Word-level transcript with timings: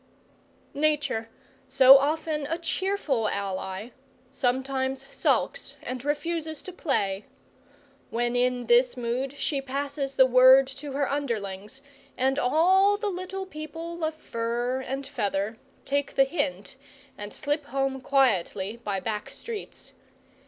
Nature, 0.73 1.29
so 1.67 1.99
often 1.99 2.47
a 2.47 2.57
cheerful 2.57 3.29
ally, 3.29 3.89
sometimes 4.31 5.05
sulks 5.15 5.75
and 5.83 6.03
refuses 6.03 6.63
to 6.63 6.73
play. 6.73 7.25
When 8.09 8.35
in 8.35 8.65
this 8.65 8.97
mood 8.97 9.31
she 9.33 9.61
passes 9.61 10.15
the 10.15 10.25
word 10.25 10.65
to 10.65 10.93
her 10.93 11.07
underlings, 11.07 11.83
and 12.17 12.39
all 12.39 12.97
the 12.97 13.11
little 13.11 13.45
people 13.45 14.03
of 14.03 14.15
fur 14.15 14.79
and 14.81 15.05
feather 15.05 15.57
take 15.85 16.15
the 16.15 16.23
hint 16.25 16.77
and 17.15 17.31
slip 17.31 17.65
home 17.65 18.01
quietly 18.01 18.77
by 18.83 18.99
back 18.99 19.29
streets. 19.29 19.93